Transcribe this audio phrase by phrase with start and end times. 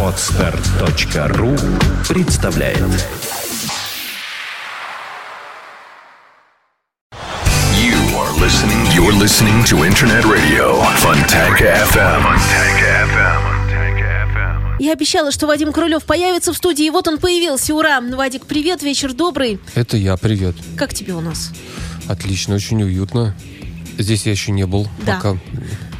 [0.00, 1.56] Отстар.ру
[2.08, 2.78] представляет
[7.74, 8.86] You are listening.
[8.94, 12.22] You're listening to Internet Radio Fontanka FM.
[12.22, 14.76] Fontanka FM.
[14.78, 17.74] Я обещала, что Вадим Крулев появится в студии, и вот он появился.
[17.74, 18.00] Ура!
[18.00, 19.58] Вадик, привет, вечер добрый.
[19.74, 20.54] Это я, привет.
[20.76, 21.50] Как тебе у нас?
[22.06, 23.34] Отлично, очень уютно.
[23.98, 25.16] Здесь я еще не был Да.
[25.16, 25.36] пока.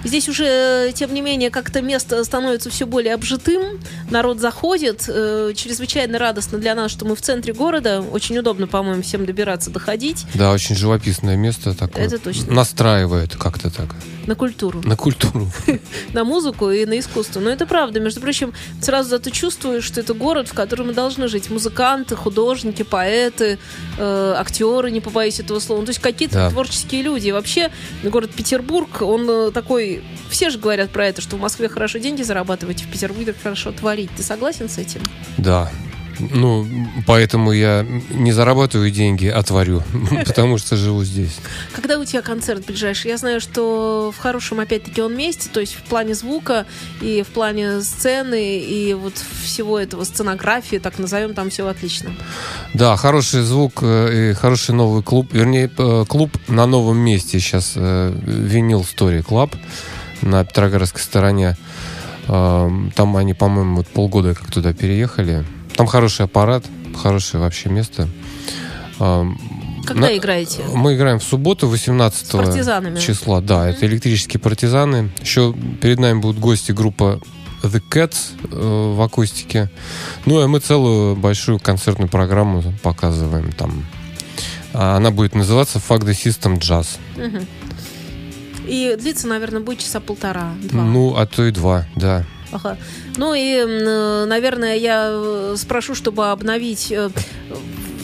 [0.04, 3.80] Здесь уже, э, тем не менее, как-то место становится все более обжитым.
[4.10, 5.04] Народ заходит.
[5.08, 8.02] Э, Чрезвычайно радостно для нас, что мы в центре города.
[8.02, 12.04] Очень удобно, по-моему, всем добираться, доходить Да, очень живописное место такое.
[12.04, 12.52] Это точно.
[12.52, 13.94] Настраивает как-то так.
[14.26, 14.82] На культуру.
[14.84, 15.48] На культуру.
[16.12, 17.40] на музыку и на искусство.
[17.40, 18.00] Но это правда.
[18.00, 21.50] Между прочим, сразу зато чувствуешь, что это город, в котором мы должны жить.
[21.50, 23.58] Музыканты, художники, поэты,
[23.98, 25.80] э, актеры, не побоюсь этого слова.
[25.80, 26.50] Ну, то есть какие-то Да.
[26.50, 27.28] творческие люди.
[27.28, 27.70] И вообще
[28.02, 30.02] город Петербург, он э, такой...
[30.30, 34.10] Все же говорят про это, что в Москве хорошо деньги зарабатывать, в Петербурге хорошо творить.
[34.16, 35.00] Ты согласен с этим?
[35.38, 35.70] Да.
[36.18, 36.66] Ну,
[37.06, 39.82] поэтому я не зарабатываю деньги, а творю.
[40.26, 41.38] Потому что живу здесь.
[41.72, 43.10] Когда у тебя концерт ближайший?
[43.10, 46.66] Я знаю, что в хорошем, опять-таки, он месте, то есть в плане звука
[47.00, 52.10] и в плане сцены и вот всего этого сценографии, так назовем, там все отлично.
[52.74, 55.32] Да, хороший звук э, и хороший новый клуб.
[55.32, 57.74] Вернее, э, клуб на новом месте сейчас.
[57.76, 59.54] Винил Story Club
[60.22, 61.56] на Петроградской стороне.
[62.28, 65.44] Э, Там они, по-моему, полгода как туда переехали.
[65.76, 66.64] Там хороший аппарат,
[66.96, 68.08] хорошее вообще место.
[68.98, 70.62] Когда на- играете?
[70.72, 72.98] Мы играем в субботу, 18 С партизанами.
[72.98, 73.40] числа.
[73.40, 75.10] Да, это электрические партизаны.
[75.20, 77.20] Еще перед нами будут гости группа
[77.62, 78.16] The Cats
[78.50, 79.70] э, в акустике.
[80.26, 83.84] Ну, и мы целую большую концертную программу показываем там.
[84.72, 86.86] А Она будет называться Fuck the System Jazz.
[87.16, 87.46] Мгм.
[88.66, 90.82] И длится, наверное, будет часа полтора, два.
[90.82, 92.24] Ну, а то и два, да.
[92.54, 92.78] Ага.
[93.16, 97.10] Ну и, э, наверное, я э, спрошу, чтобы обновить, э,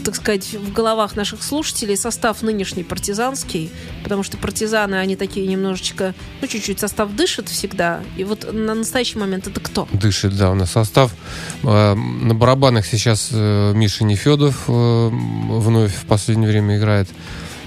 [0.04, 3.70] так сказать, в головах наших слушателей состав нынешний партизанский,
[4.02, 8.00] потому что партизаны, они такие немножечко, ну, чуть-чуть состав дышит всегда.
[8.16, 9.86] И вот на настоящий момент это кто?
[9.92, 11.14] Дышит, да, у нас состав.
[11.62, 17.08] На барабанах сейчас э, Миша Нефедов вновь в последнее время играет.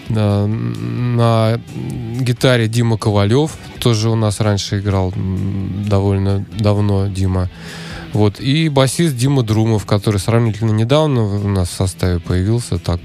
[0.09, 1.59] Э, На
[2.19, 7.49] гитаре Дима Ковалев, тоже у нас раньше играл довольно давно Дима.
[8.13, 8.39] Вот.
[8.39, 12.77] И басист Дима Друмов, который сравнительно недавно у нас в составе появился.
[12.77, 12.99] Так,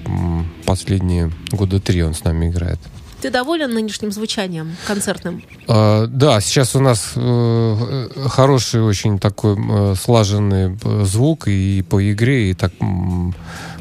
[0.66, 2.78] последние года три он с нами играет.
[3.20, 5.42] Ты доволен нынешним звучанием концертным?
[5.66, 12.12] А, Да, сейчас у нас э, хороший очень такой э, слаженный э, звук и по
[12.12, 12.72] игре, и так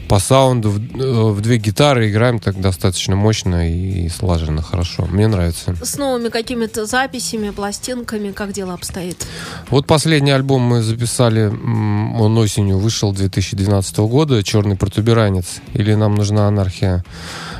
[0.08, 5.06] по саунду в, э, в две гитары играем так достаточно мощно и слаженно, хорошо.
[5.06, 5.76] Мне нравится.
[5.82, 9.26] С новыми какими-то записями, пластинками, как дело обстоит?
[9.70, 16.48] Вот последний альбом мы записали, он осенью вышел 2012 года, «Черный протуберанец» или «Нам нужна
[16.48, 17.04] анархия».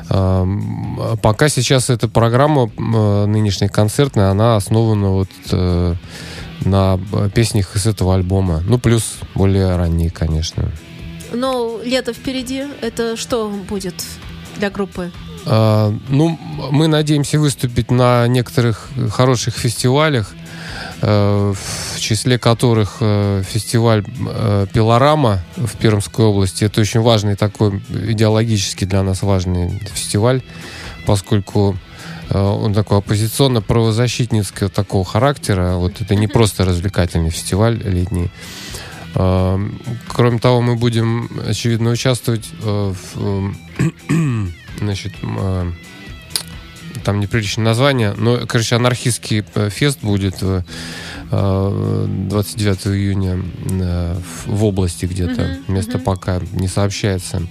[0.10, 5.96] Пока сейчас эта программа э, нынешняя концертная, она основана вот э,
[6.66, 8.64] на э, песнях из этого альбома.
[8.66, 10.72] Ну, плюс более ранние, конечно.
[11.34, 12.64] Но лето впереди.
[12.82, 13.96] Это что будет
[14.58, 15.12] для группы?
[15.46, 16.40] А, Ну,
[16.72, 20.34] мы надеемся выступить на некоторых хороших фестивалях,
[21.02, 26.64] в числе которых э, фестиваль э, Пилорама в Пермской области.
[26.64, 30.42] Это очень важный такой, идеологически для нас важный фестиваль,
[31.06, 31.78] поскольку
[32.30, 35.76] э, он такой оппозиционно-правозащитницкого такого характера.
[35.76, 38.32] Вот это не просто развлекательный фестиваль летний.
[39.14, 39.60] Э,
[40.08, 43.54] Кроме того, мы будем, очевидно, участвовать э, в
[44.10, 44.48] э,
[44.80, 45.72] значит, э,
[47.04, 50.64] там неприличное название, но, короче, анархистский э, фест будет э,
[51.32, 53.40] э, 29 июня
[53.70, 54.16] э,
[54.46, 55.42] в области где-то.
[55.42, 56.06] Мгм, Место мгм.
[56.06, 57.42] пока не сообщается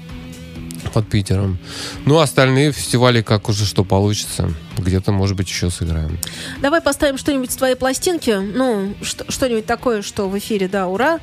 [0.97, 1.59] под Питером.
[2.07, 6.19] Ну, остальные фестивали, как уже что получится, где-то, может быть, еще сыграем.
[6.63, 8.31] Давай поставим что-нибудь с твоей пластинки.
[8.31, 11.19] Ну, что- что-нибудь такое, что в эфире, да, ура.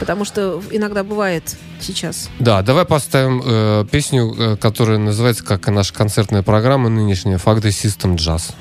[0.00, 2.30] Потому что иногда бывает сейчас.
[2.38, 7.60] Да, давай поставим э, песню, э, которая называется, как и наша концертная программа нынешняя, «Fuck
[7.60, 8.54] the System Jazz».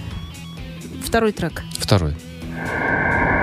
[1.06, 1.64] Второй трек.
[1.80, 2.12] Второй.
[2.12, 3.37] Сытый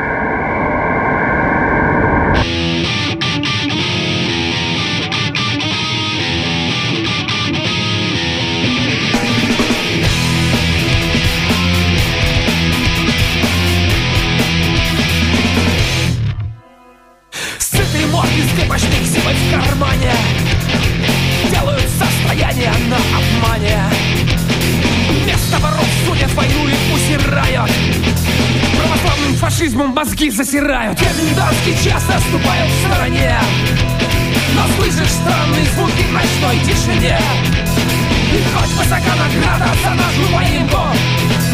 [30.04, 30.98] мозги засирают.
[30.98, 33.40] Комендантский час наступает в стороне.
[34.54, 37.18] Но слышишь странные звуки в ночной тишине.
[38.32, 40.82] И хоть высока награда за нашу поимку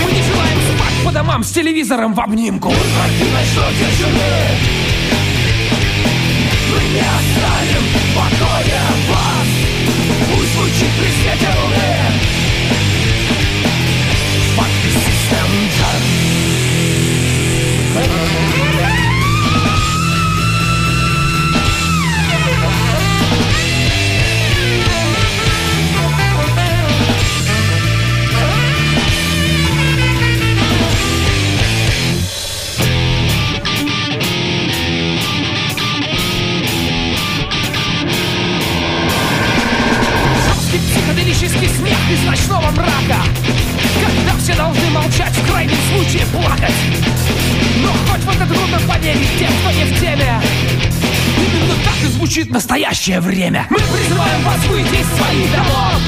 [0.02, 2.70] Мы не желаем спать по домам с телевизором в обнимку.
[2.70, 4.32] Враги ночной тишины.
[6.70, 9.48] Мы не оставим в покое вас.
[10.34, 12.39] Пусть звучит при свете луны
[18.00, 18.99] Música
[52.80, 53.66] настоящее время.
[53.68, 56.00] Мы призываем вас выйти из своих домов.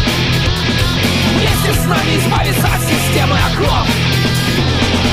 [1.34, 3.86] Вместе с нами избавиться от системы оков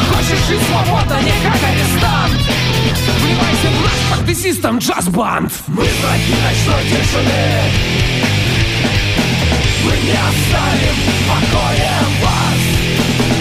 [0.09, 2.33] Хочешь жить свободно, не как арестант?
[3.19, 5.51] Вливайся в наш систем джаз-банд.
[5.67, 7.45] Мы враги ночной тишины.
[9.83, 11.91] Мы не оставим в покое
[12.23, 12.61] вас.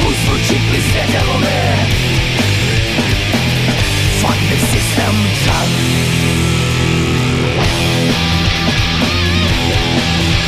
[0.03, 1.61] Пусть звучит при свете луны.
[4.21, 6.68] Fuck the system.
[9.99, 10.48] Мы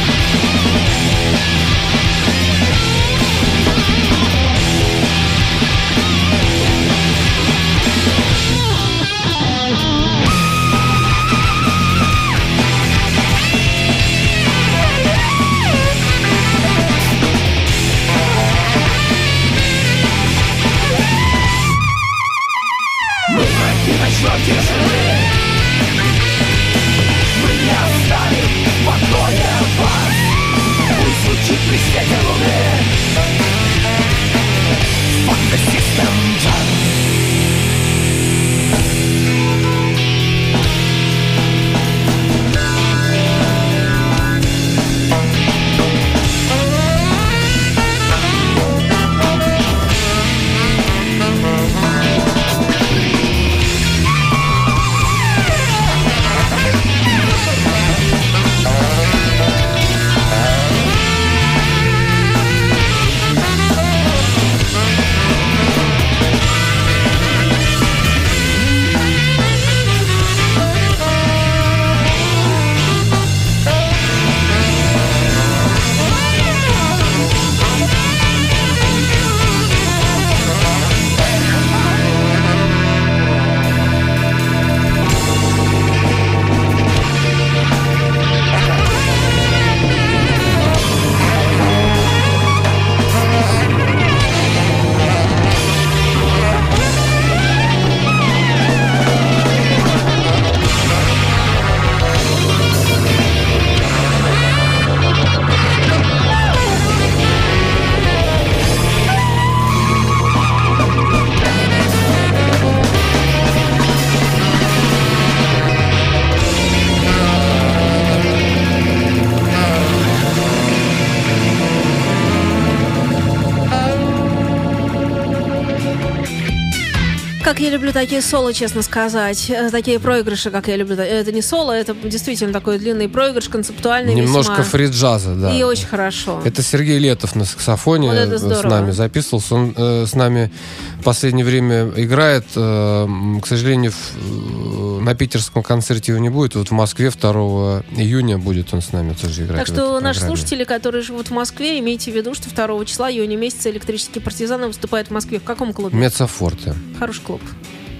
[127.70, 129.48] Люблю такие соло, честно сказать.
[129.48, 130.96] Э, Такие проигрыши, как я люблю.
[130.96, 134.64] Это не соло, это действительно такой длинный проигрыш, концептуальный Немножко весьма.
[134.64, 135.54] фри-джаза, да.
[135.56, 136.42] И очень хорошо.
[136.44, 139.54] Это Сергей Летов на саксофоне Вот э, с нами записывался.
[139.54, 140.50] Он э, с нами
[140.98, 142.44] в последнее время играет.
[142.56, 143.06] Э,
[143.40, 146.56] к сожалению, в- э, на питерском концерте его не будет.
[146.56, 149.58] Вот в Москве 2 июня будет он с нами тоже играть.
[149.58, 150.36] Так что наши программе.
[150.36, 154.66] слушатели, которые живут в Москве, имейте в виду, что 2 числа июня месяца электрические партизаны
[154.66, 155.38] выступают в Москве.
[155.38, 155.96] В каком клубе?
[155.96, 156.74] Мецафорте.
[156.98, 157.40] Хороший клуб.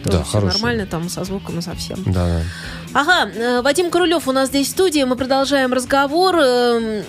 [0.04, 0.54] Да, Тоже всё хороший.
[0.54, 2.02] нормально, там со звуком и со всем.
[2.06, 2.42] Да, да.
[2.92, 6.36] Ага, э, Вадим Крулев у нас здесь в студии, мы продолжаем разговор.
[6.36, 7.04] Эм,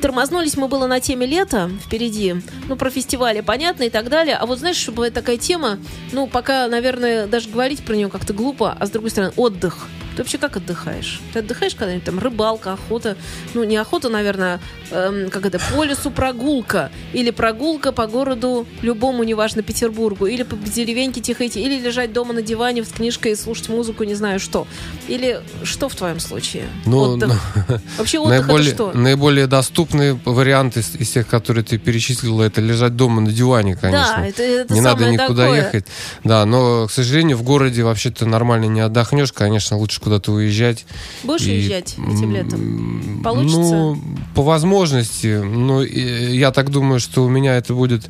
[0.00, 2.34] Тормознулись мы было на теме лета впереди,
[2.68, 4.36] ну, про фестивали, понятно, и так далее.
[4.36, 5.78] А вот знаешь, что бывает такая тема,
[6.12, 9.86] ну, пока, наверное, даже говорить про нее как-то глупо, а с другой стороны, отдых.
[10.16, 11.20] Ты вообще как отдыхаешь?
[11.32, 13.16] Ты отдыхаешь когда-нибудь там рыбалка, охота?
[13.54, 16.90] Ну, не охота, наверное, эм, как это, по лесу прогулка.
[17.12, 20.26] Или прогулка по городу любому, неважно, Петербургу.
[20.26, 21.60] Или по деревеньке тихо идти.
[21.60, 24.66] Или лежать дома на диване с книжкой и слушать музыку, не знаю что.
[25.08, 26.64] Или что в твоем случае?
[26.86, 27.32] Ну, Отдых.
[27.98, 28.98] Вообще отдых наиболее, это что?
[28.98, 34.16] наиболее доступный вариант из, из тех, которые ты перечислила, это лежать дома на диване, конечно.
[34.18, 35.56] Да, это, это не надо никуда такое.
[35.56, 35.86] ехать.
[36.22, 39.32] Да, но, к сожалению, в городе вообще ты нормально не отдохнешь.
[39.32, 40.84] Конечно, лучше куда-то уезжать.
[41.24, 43.22] Будешь И, уезжать этим летом?
[43.24, 43.58] Получится?
[43.58, 43.98] Ну,
[44.34, 45.42] по возможности.
[45.86, 48.04] И я так думаю, что у меня это будет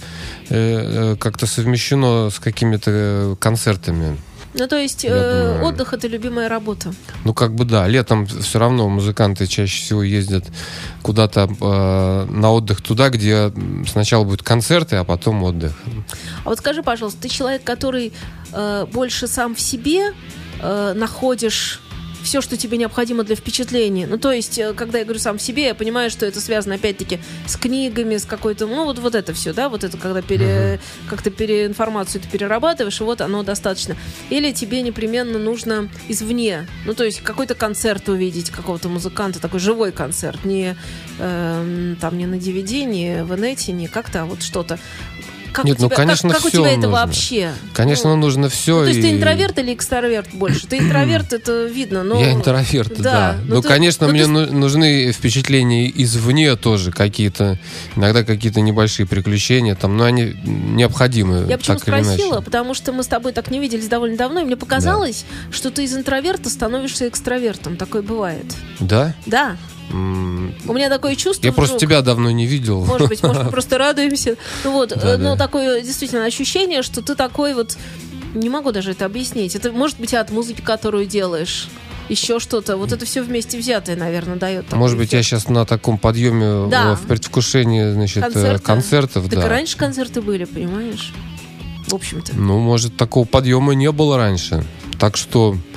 [0.50, 4.18] э, э, как-то совмещено с какими-то концертами.
[4.56, 5.64] Ну, то есть э, думаю.
[5.64, 6.94] отдых это любимая работа.
[7.24, 10.44] Ну, как бы да, летом все равно музыканты чаще всего ездят
[11.02, 13.52] куда-то э, на отдых туда, где
[13.90, 15.72] сначала будут концерты, а потом отдых.
[16.44, 18.12] А вот скажи, пожалуйста, ты человек, который
[18.52, 20.12] э, больше сам в себе
[20.60, 21.80] э, находишь
[22.24, 24.06] все, что тебе необходимо для впечатления.
[24.06, 26.74] Ну, то есть, э, когда я говорю сам в себе, я понимаю, что это связано,
[26.74, 28.66] опять-таки, с книгами, с какой-то...
[28.66, 33.00] Ну, вот, вот это все, да, вот это, когда пере, как-то пере, информацию ты перерабатываешь,
[33.00, 33.96] и вот оно достаточно.
[34.30, 39.92] Или тебе непременно нужно извне, ну, то есть, какой-то концерт увидеть какого-то музыканта, такой живой
[39.92, 40.76] концерт, не
[41.18, 44.78] эм, там, не на DVD, не в инете, не как-то, а вот что-то.
[45.54, 46.90] Как Нет, у ну, тебя, конечно, как, как у всё тебя это нужно.
[46.90, 47.52] вообще?
[47.74, 48.78] Конечно, Ну, нужно все.
[48.78, 50.66] ну, то есть ты интроверт или экстраверт больше?
[50.66, 52.20] Ты интроверт, это видно, но...
[52.20, 53.02] Я интроверт, да.
[53.02, 57.56] Да, ну Ну, ты- конечно, ну мне ты- ну- нужны впечатления извне тоже какие-то,
[57.94, 61.46] иногда какие-то небольшие приключения, там, но они необходимы.
[61.48, 62.40] Я почему спросила?
[62.40, 65.84] Потому что мы с тобой так не виделись довольно давно, и мне показалось, что ты
[65.84, 67.76] из интроверта становишься экстравертом.
[67.76, 68.46] Такое бывает.
[68.80, 69.14] Да?
[69.26, 69.56] Да.
[69.90, 71.88] У меня такое чувство Я просто вдруг.
[71.90, 72.84] тебя давно не видел.
[72.84, 74.36] Может быть, может, мы просто радуемся.
[74.64, 75.44] Ну вот, э, Да, но да.
[75.46, 77.76] такое действительно ощущение, что ты такой вот...
[78.34, 79.54] Не могу даже это объяснить.
[79.54, 81.68] Это может быть от музыки, которую делаешь.
[82.08, 82.76] Еще что-то.
[82.76, 84.70] Вот это все вместе взятое, наверное, дает.
[84.72, 85.30] Может быть, я эффект.
[85.42, 86.92] сейчас на таком подъеме Да.
[86.92, 88.62] э, в предвкушении, значит, э, Концерта.
[88.64, 89.48] концертов, Так да.
[89.48, 91.12] раньше концерты были, понимаешь?
[91.86, 92.32] В общем-то.
[92.34, 94.64] Ну, может, такого подъема не было раньше.
[94.98, 95.73] Так что э, э,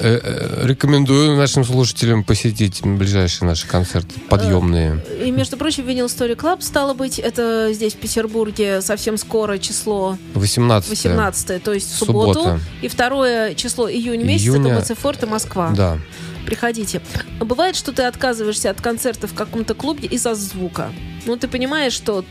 [0.00, 5.04] рекомендую нашим слушателям посетить ближайшие наши концерты подъемные.
[5.24, 10.18] И, между прочим, Vinyl Story Club, стало быть, это здесь, в Петербурге, совсем скоро число
[10.34, 12.34] 18 18 то есть в субботу.
[12.34, 12.60] Суббота.
[12.82, 14.74] И второе число июня месяца, Июня.
[14.74, 15.70] это МЦФорт и Москва.
[15.76, 15.98] Да.
[16.46, 17.00] Приходите.
[17.40, 20.92] Бывает, что ты отказываешься от концерта в каком-то клубе из-за звука.
[21.26, 22.24] Ну, ты понимаешь, что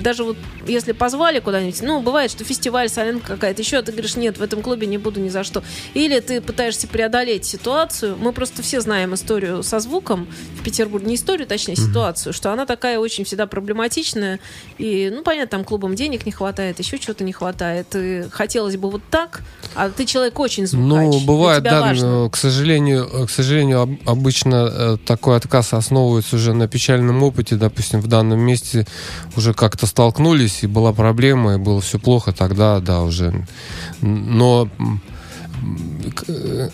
[0.00, 4.16] даже вот если позвали куда-нибудь, ну, бывает, что фестиваль, солянка какая-то еще, а ты говоришь,
[4.16, 5.62] нет, в этом клубе не буду ни за что.
[5.94, 8.16] Или ты пытаешься преодолеть ситуацию.
[8.18, 10.26] Мы просто все знаем историю со звуком
[10.58, 11.06] в Петербурге.
[11.06, 14.40] Не историю, точнее, ситуацию, что она такая очень всегда проблематичная.
[14.78, 17.86] И, ну, понятно, там клубам денег не хватает, еще чего-то не хватает.
[17.94, 19.42] И хотелось бы вот так,
[19.74, 20.88] а ты человек очень звукач.
[20.88, 22.10] Ну, бывает, да, важно.
[22.10, 27.56] но, к сожалению, к сожалению, об- обычно э, такой отказ основывается уже на печальном опыте.
[27.56, 28.86] Допустим, в данном месте
[29.36, 33.46] уже как-то столкнулись, и была проблема, и было все плохо, тогда, да, уже.
[34.00, 34.68] Но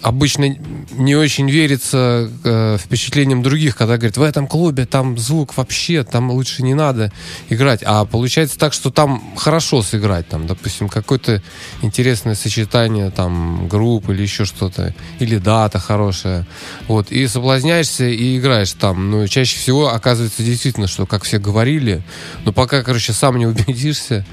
[0.02, 0.56] обычно
[0.92, 6.30] не очень верится э, впечатлениям других, когда говорят, в этом клубе там звук вообще, там
[6.30, 7.12] лучше не надо
[7.48, 7.82] играть.
[7.84, 11.42] А получается так, что там хорошо сыграть, там, допустим, какое-то
[11.82, 16.46] интересное сочетание там групп или еще что-то, или дата хорошая.
[16.86, 19.10] Вот, и соблазняешься и играешь там.
[19.10, 22.02] Но чаще всего оказывается действительно, что, как все говорили,
[22.44, 24.24] но пока, короче, сам не убедишься,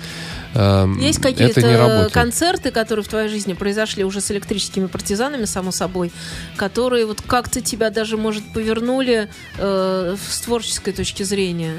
[0.55, 5.71] Есть это не какие-то концерты, которые в твоей жизни произошли уже с электрическими партизанами, само
[5.71, 6.11] собой,
[6.55, 11.75] которые вот как-то тебя даже, может, повернули э, с творческой точки зрения?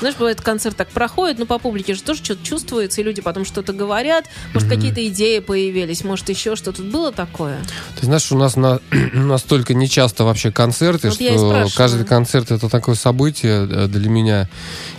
[0.00, 3.44] Знаешь, бывает, концерт так проходит, но по публике же тоже что-то чувствуется, и люди потом
[3.44, 4.26] что-то говорят.
[4.54, 6.82] Может, какие-то идеи появились, может, еще что-то.
[6.82, 7.58] Было такое?
[7.98, 8.80] Ты знаешь, у нас на,
[9.12, 14.48] настолько нечасто вообще концерты, Вот что каждый концерт это такое событие э, для меня.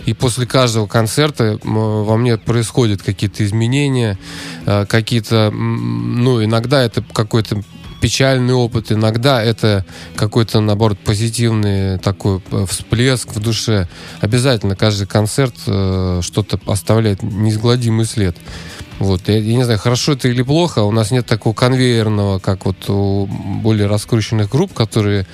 [0.04, 4.18] И после каждого концерта во мне происходят какие-то изменения,
[4.66, 7.62] э, какие-то, ну, иногда это какой-то
[8.00, 9.84] печальный опыт, иногда это
[10.16, 13.88] какой-то, наоборот, позитивный такой э, всплеск в душе.
[14.20, 18.36] Обязательно каждый концерт э, что-то оставляет неизгладимый след.
[18.98, 22.66] Вот, я, я не знаю, хорошо это или плохо, у нас нет такого конвейерного, как
[22.66, 25.26] вот у более раскрученных групп, которые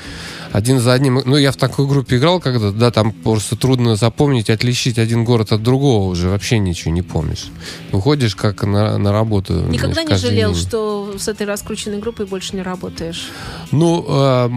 [0.56, 1.20] один за одним.
[1.22, 5.52] Ну, я в такой группе играл когда, да, там просто трудно запомнить, отличить один город
[5.52, 7.48] от другого уже, вообще ничего не помнишь.
[7.92, 9.52] Выходишь как на, на работу.
[9.52, 10.62] Никогда знаешь, не жалел, день.
[10.62, 13.28] что с этой раскрученной группой больше не работаешь?
[13.70, 14.50] Ну, э,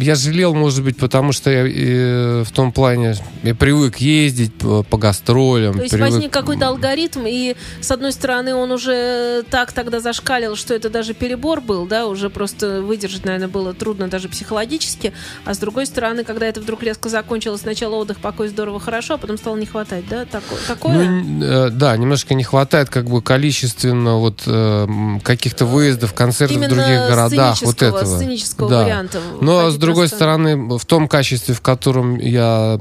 [0.00, 4.82] я жалел, может быть, потому что я э, в том плане, я привык ездить по,
[4.82, 5.74] по гастролям.
[5.74, 10.56] То есть привык- возник какой-то алгоритм, и с одной стороны он уже так тогда зашкалил,
[10.56, 15.12] что это даже перебор был, да, уже просто выдержать, наверное, было трудно даже психологически,
[15.44, 19.18] а с другой стороны, когда это вдруг резко закончилось, сначала отдых, покой, здорово, хорошо, а
[19.18, 20.92] потом стало не хватать, да, Тако- такое?
[21.08, 24.86] Ну, э, да, немножко не хватает как бы количественно вот э,
[25.24, 28.04] каких-то выездов, концертов в Именно других городах, вот этого.
[28.04, 28.82] сценического Да.
[28.84, 29.20] варианта.
[29.40, 30.18] Но с другой сцену.
[30.18, 32.78] стороны, в том качестве, в котором я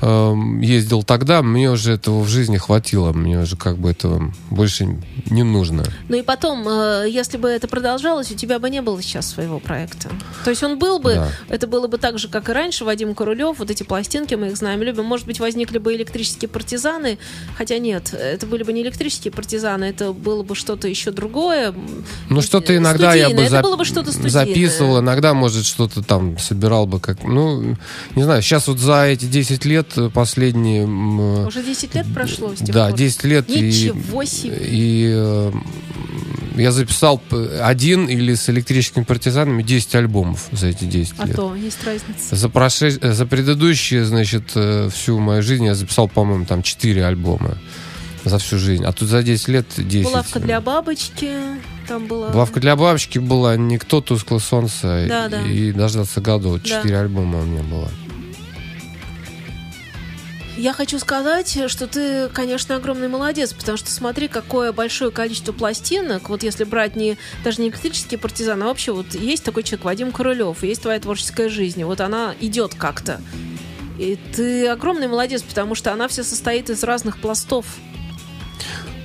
[0.00, 4.98] эм, ездил тогда, мне уже этого в жизни хватило, мне уже как бы этого больше
[5.26, 5.84] не нужно.
[6.08, 9.58] Ну и потом, э, если бы это продолжалось, у тебя бы не было сейчас своего
[9.60, 10.08] проекта.
[10.44, 11.28] То есть он был бы, Да.
[11.48, 14.56] это было бы так же, как и раньше, Вадим Королев, вот эти пластинки, мы их
[14.56, 15.04] знаем, любим.
[15.04, 17.18] Может быть, возникли бы электрические партизаны,
[17.56, 21.74] хотя нет, это были бы не электрические партизаны, это было бы что-то еще другое.
[22.28, 24.30] Ну, что-то иногда я бы, Студийное, зап- бы студийное.
[24.30, 27.76] записывал, иногда, может, что-то там собирал бы, как, ну,
[28.14, 30.84] не знаю, сейчас вот за эти 10 лет э, последние...
[30.84, 32.96] э, Уже 10 лет прошло с тех Да, пор.
[32.98, 33.48] 10 лет.
[33.50, 34.56] и- Ничего себе.
[34.60, 35.52] И э,
[36.60, 37.20] я записал
[37.62, 41.36] один или с электрическими партизанами 10 альбомов за эти 10 А лет.
[41.36, 42.36] то, есть разница.
[42.36, 47.58] За, проше- за предыдущие, значит, э, всю мою жизнь я записал, по-моему, там 4 альбома
[48.24, 48.84] за всю жизнь.
[48.84, 50.04] А тут за 10 лет 10.
[50.04, 51.30] Булавка для бабочки,
[51.88, 52.28] там была...
[52.30, 55.42] Булавка для бабочки была «Никто, тускло солнце» Да, да.
[55.46, 56.58] и «Дождаться году».
[56.58, 56.68] Да.
[56.68, 57.88] Четыре альбома у меня было.
[60.60, 66.28] Я хочу сказать, что ты, конечно, огромный молодец, потому что смотри, какое большое количество пластинок.
[66.28, 70.12] Вот если брать не даже не электрические партизаны, а вообще вот есть такой человек Вадим
[70.12, 73.22] Королев, есть твоя творческая жизнь, вот она идет как-то.
[73.98, 77.64] И ты огромный молодец, потому что она вся состоит из разных пластов.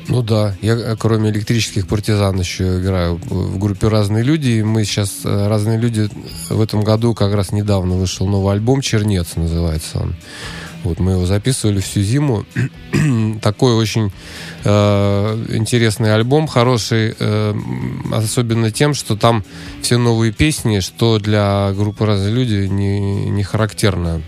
[0.09, 4.49] Ну да, я э, кроме электрических партизан еще играю в в группе «Разные люди».
[4.49, 6.09] И мы сейчас э, «Разные люди»
[6.49, 10.15] в этом году как раз недавно вышел новый альбом «Чернец» называется он.
[10.85, 12.45] Вот мы его записывали всю зиму.
[13.41, 14.11] Такой очень
[14.63, 17.53] э, интересный альбом, хороший, э,
[18.13, 19.43] особенно тем, что там
[19.81, 24.21] все новые песни, что для группы «Разные люди» не, не характерно.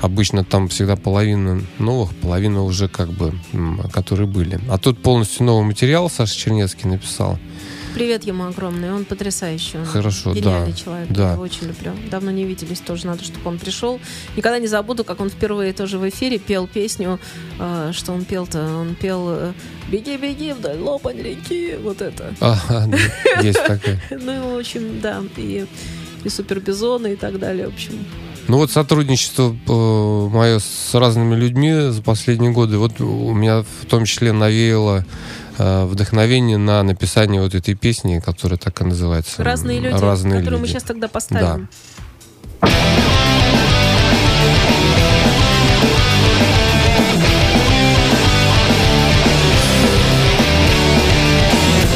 [0.00, 3.34] Обычно там всегда половина новых, половина уже как бы,
[3.92, 4.60] которые были.
[4.70, 7.38] А тут полностью новый материал Саша Чернецкий написал.
[7.98, 9.76] Привет ему огромный, он потрясающий.
[9.76, 11.26] Он Хорошо, гениальный да, человек, да.
[11.26, 11.90] я его очень люблю.
[12.08, 13.98] Давно не виделись, тоже надо, чтобы он пришел.
[14.36, 17.18] Никогда не забуду, как он впервые тоже в эфире пел песню,
[17.58, 19.52] э, что он пел-то, он пел э,
[19.90, 22.32] «Беги, беги вдоль лопань реки», вот это.
[22.38, 24.00] Ага, да, есть такая.
[24.10, 25.66] Ну, в общем, да, и,
[26.22, 27.94] и супербизоны и так далее, в общем.
[28.46, 33.86] Ну вот сотрудничество э, мое с разными людьми за последние годы, вот у меня в
[33.86, 35.04] том числе навеяло
[35.58, 39.42] вдохновение на написание вот этой песни, которая так и называется.
[39.42, 40.72] Разные люди, Разные которые мы люди.
[40.74, 41.68] сейчас тогда поставим.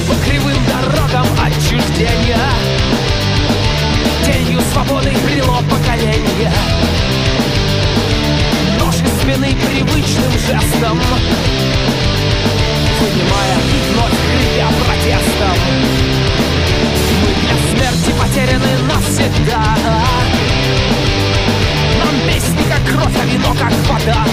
[0.09, 2.39] По кривым дорогам отчуждения
[4.25, 6.53] Тенью свободы брело поколение
[8.79, 11.01] Нож из спины привычным жестом
[13.03, 15.59] Вынимая и вновь хрипя протестом.
[17.21, 19.65] Мы для смерти потеряны навсегда.
[21.99, 24.25] Нам песни как кровь, а вино как вода.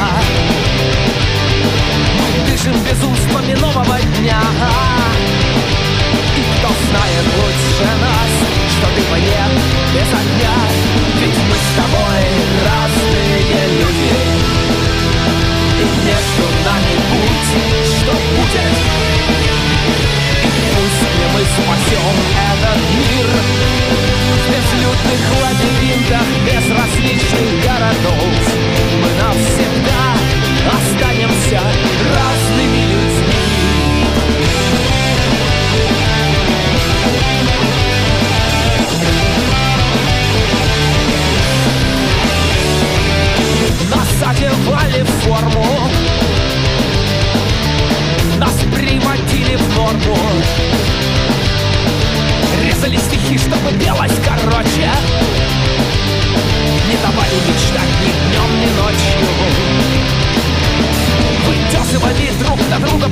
[2.19, 3.29] Мы дышим без уст
[3.59, 4.41] нового дня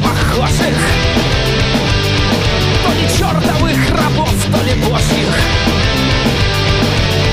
[0.03, 0.77] похожих
[2.83, 5.33] То ли чертовых рабов, то ли божьих.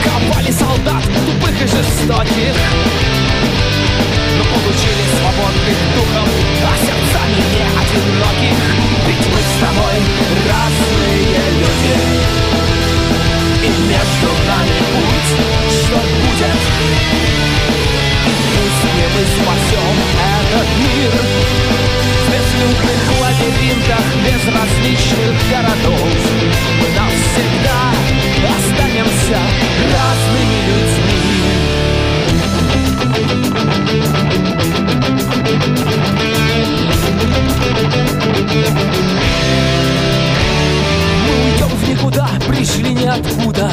[0.04, 2.56] Ковали солдат, тупых и жестоких.
[4.36, 6.28] Но получили свободных духом
[6.64, 8.58] А сердцами не одиноких.
[9.06, 9.96] Ведь мы с тобой
[10.48, 11.94] разные люди.
[13.62, 15.30] И между нами путь,
[15.70, 16.60] что будет?
[18.26, 21.33] И пусть не мы спасем этот мир
[24.44, 26.08] лабиринтах безразличных городов.
[26.80, 27.80] Мы навсегда
[28.56, 29.38] останемся
[29.92, 31.22] разными людьми.
[41.26, 43.70] Мы уйдем в никуда, пришли ниоткуда.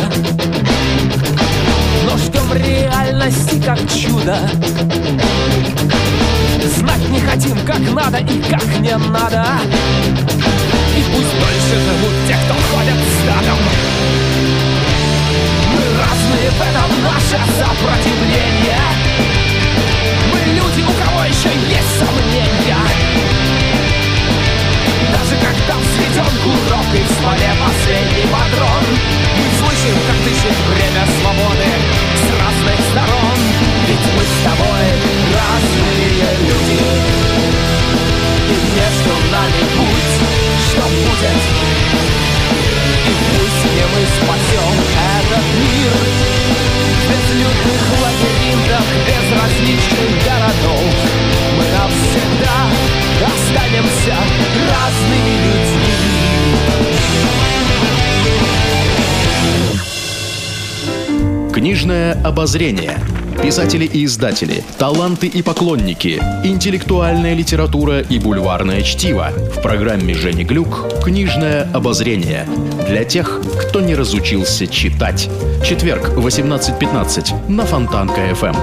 [2.06, 4.38] Но ждем реальности как чудо.
[6.78, 9.46] Знать не хотим, как надо и как не надо
[11.10, 13.58] Пусть дольше живут те, кто ходят стадом
[15.74, 18.82] Мы разные в этом наше сопротивление.
[20.32, 22.84] Мы люди, у кого еще есть сомнения.
[25.12, 28.84] Даже когда взведен курок и в смоле последний патрон
[29.38, 31.68] Мы слышим, как дышит время свободы
[32.16, 33.41] с разных сторон
[33.92, 34.88] Ведь мы с тобой
[35.36, 36.80] разные люди
[38.48, 40.16] И между нами путь,
[40.64, 41.42] что будет
[43.06, 44.74] И пусть не мы спасем
[45.20, 45.92] этот мир
[47.10, 50.88] безлюдных лабиринтах безразличных городов
[51.58, 52.60] Мы навсегда
[53.28, 54.16] останемся
[54.72, 55.92] разными людьми.
[61.52, 62.96] Книжное обозрение.
[63.42, 69.32] Писатели и издатели, таланты и поклонники, интеллектуальная литература и бульварное чтиво.
[69.32, 72.48] В программе Жени Глюк «Книжное обозрение».
[72.88, 75.28] Для тех, кто не разучился читать.
[75.66, 78.56] Четверг, 18.15 на Фонтанка Эм.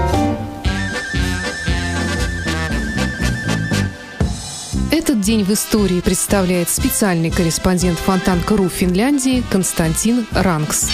[4.91, 10.89] Этот день в истории представляет специальный корреспондент Фонтанка.ру Финляндии Константин Ранкс.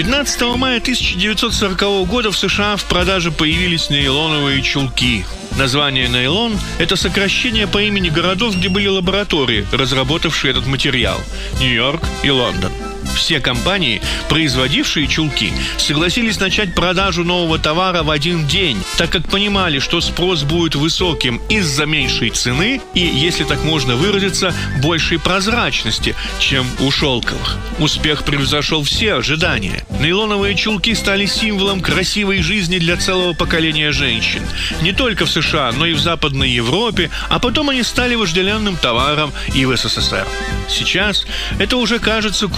[0.00, 5.26] 15 мая 1940 года в США в продаже появились нейлоновые чулки.
[5.58, 11.18] Название «нейлон»— это сокращение по имени городов, где были лаборатории, разработавшие этот материал–
[11.60, 12.72] Нью-Йорк и Лондон.
[13.14, 19.78] Все компании, производившие чулки, согласились начать продажу нового товара в один день, так как понимали,
[19.78, 26.66] что спрос будет высоким из-за меньшей цены и, если так можно выразиться, большей прозрачности, чем
[26.80, 27.56] у шелковых.
[27.78, 29.84] Успех превзошел все ожидания.
[30.00, 34.42] Нейлоновые чулки стали символом красивой жизни для целого поколения женщин.
[34.82, 39.32] Не только в США, но и в Западной Европе, а потом они стали вожделенным товаром
[39.54, 40.26] и в СССР.
[40.68, 41.26] Сейчас
[41.58, 42.48] это уже кажется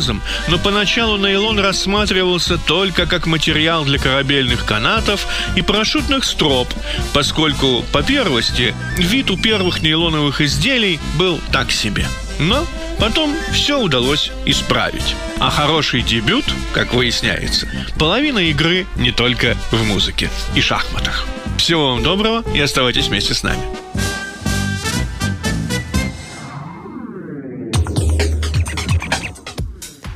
[0.00, 6.68] курьезом, но поначалу нейлон рассматривался только как материал для корабельных канатов и парашютных строп,
[7.12, 12.06] поскольку, по первости, вид у первых нейлоновых изделий был так себе.
[12.38, 12.66] Но
[12.98, 15.14] потом все удалось исправить.
[15.38, 21.26] А хороший дебют, как выясняется, половина игры не только в музыке и шахматах.
[21.58, 23.62] Всего вам доброго и оставайтесь вместе с нами.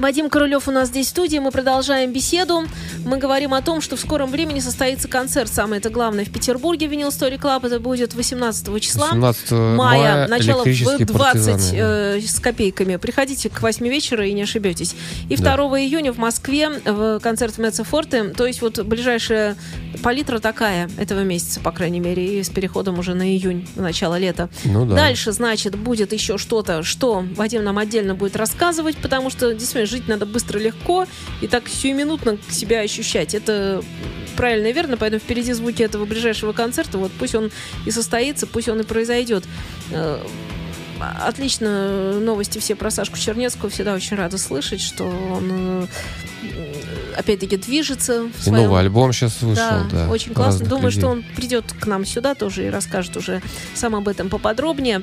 [0.04, 1.38] Вадим Королев у нас здесь в студии.
[1.38, 2.64] Мы продолжаем беседу.
[3.06, 6.88] Мы говорим о том, что в скором времени состоится концерт, самое это главное, в Петербурге,
[6.88, 7.66] Винил Story Club.
[7.66, 11.80] Это будет 18 числа 18 мая, мая начало в электрические 20 партизаны.
[11.80, 12.96] э, с копейками.
[12.96, 14.94] Приходите к 8 вечера и не ошибетесь.
[15.30, 15.56] И Да.
[15.56, 18.24] 2 июня в Москве в концерт Меца Форте.
[18.24, 19.56] То есть вот ближайшая
[20.02, 24.18] палитра такая этого месяца, по крайней мере, и с переходом уже на июнь, на начало
[24.18, 24.50] лета.
[24.64, 24.96] Ну да.
[24.96, 30.08] Дальше, значит, будет еще что-то, что Вадим нам отдельно будет рассказывать, потому что действительно жить
[30.08, 31.06] надо быстро, легко
[31.40, 33.34] и так сиюминутно себя ощущать.
[33.34, 33.82] Это
[34.36, 37.50] правильно и верно, поэтому впереди звуки этого ближайшего концерта, вот пусть он
[37.86, 39.44] и состоится, пусть он и произойдет.
[39.92, 40.18] Э,
[41.00, 43.68] Отлично новости все про Сашку Чернецкого.
[43.68, 45.86] Всегда очень рада слышать, что он э,
[47.16, 50.08] опять-таки движется И своем новый альбом сейчас вышел, да, да.
[50.08, 50.66] очень классно.
[50.66, 51.00] Думаю, людей.
[51.00, 53.42] что он придет к нам сюда тоже и расскажет уже
[53.74, 55.02] сам об этом поподробнее.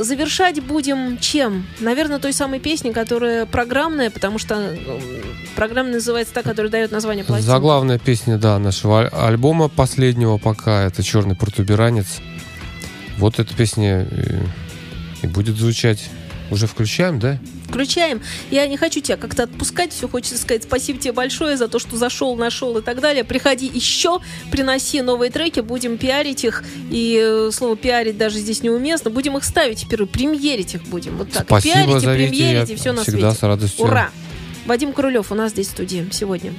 [0.00, 1.66] Завершать будем чем?
[1.80, 4.76] Наверное, той самой песней, которая программная, потому что м,
[5.54, 7.50] программная называется та, которая дает название пластинки.
[7.50, 12.06] Заглавная песня, да, нашего аль- альбома последнего пока, это «Черный протуберанец».
[13.18, 14.06] Вот эта песня
[15.22, 16.08] и будет звучать.
[16.50, 17.38] Уже включаем, да?
[17.68, 18.22] Включаем.
[18.50, 19.92] Я не хочу тебя как-то отпускать.
[19.92, 23.24] Все хочется сказать спасибо тебе большое за то, что зашел, нашел и так далее.
[23.24, 26.64] Приходи еще, приноси новые треки, будем пиарить их.
[26.90, 29.10] И э, слово пиарить даже здесь неуместно.
[29.10, 31.16] Будем их ставить теперь, премьерить их будем.
[31.16, 31.44] Вот так.
[31.44, 33.40] Спасибо, Пиарите, зовите, премьерите, я все на всегда свете.
[33.40, 33.84] с радостью.
[33.84, 34.10] Ура!
[34.66, 36.52] Вадим Крулев у нас здесь в студии сегодня.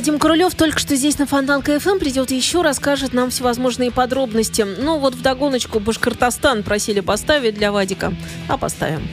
[0.00, 4.62] Вадим Крулев только что здесь на Фонтанка ФМ придет еще расскажет нам всевозможные подробности.
[4.62, 8.14] Ну вот вдогоночку Башкортостан просили поставить для Вадика.
[8.48, 9.06] А поставим.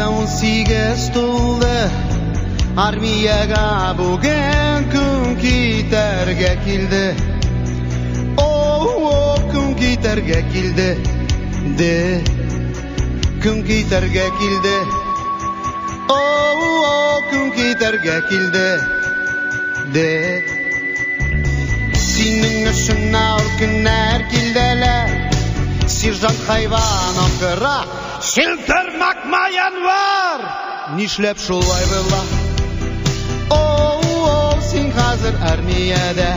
[0.00, 1.66] Он сигез тулды
[2.76, 4.59] Армияға бүген күн
[5.39, 7.03] китәргә килде
[8.41, 10.87] О, күн китәргә килде
[11.79, 11.95] Де
[13.43, 14.75] Күн китәргә килде
[16.11, 16.19] О,
[17.31, 18.67] күн китәргә килде
[19.95, 20.09] Де
[22.05, 25.13] Синең өчен ауыр көннәр килделәр
[25.97, 27.77] Сержант хайван акыра
[28.31, 30.49] Челтермәкмәен var
[30.97, 32.38] Нишләп шулай була О, син
[35.19, 36.29] хәзер армиядә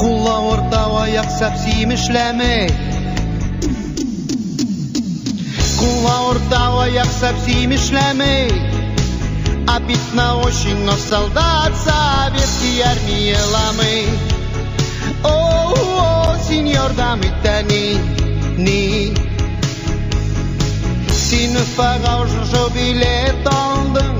[0.00, 2.70] Кулла орта аяк сәпсим эшләмәй
[5.80, 8.76] Кулла орта аяк сәпсим эшләмәй
[9.68, 14.06] А бит на очень, но солдат советский армии ламы.
[15.24, 15.59] О,
[16.50, 17.98] о, сеньор дамы тани,
[18.58, 19.14] ни.
[21.28, 24.16] Син Günü farajı bilet aldım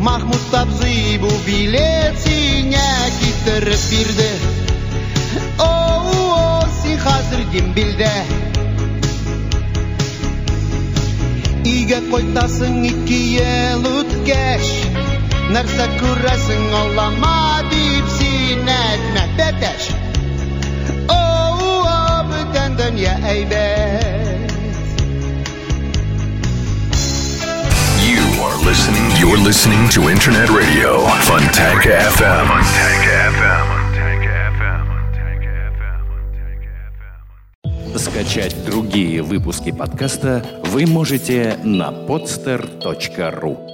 [0.00, 4.30] Mahmut Tabzi bu biletine getirip birdi
[5.58, 6.04] Oh,
[6.36, 8.12] oh, sen hazır dimbilde
[11.64, 14.70] Үйге қойтасың екі ел өткеш
[15.52, 17.36] Нәрсе көресің аллама
[17.72, 19.97] деп сен әтмә бәтәш
[22.99, 24.51] дүния әйбәт
[28.03, 29.07] You are listening.
[29.19, 32.47] You're listening to Internet Radio Fontanka FM.
[32.47, 33.67] Fontanka FM.
[37.97, 43.68] Скачать другие выпуски подкаста вы можете на podster.ru